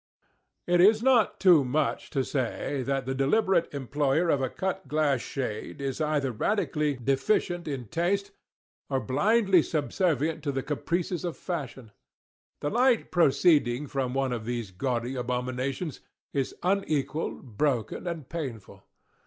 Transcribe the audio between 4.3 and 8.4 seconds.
a cut glass shade, is either radically deficient in taste,